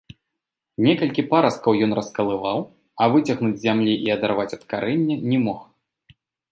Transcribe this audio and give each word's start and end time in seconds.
Некалькі 0.85 1.25
парасткаў 1.33 1.73
ён 1.87 1.91
раскалываў, 2.01 2.59
а 3.03 3.13
выцягнуць 3.17 3.53
з 3.57 3.63
зямлі 3.67 3.93
і 4.09 4.13
адарваць 4.19 4.51
ад 4.59 4.63
карэння 4.75 5.15
не 5.33 5.37
мог. 5.49 5.61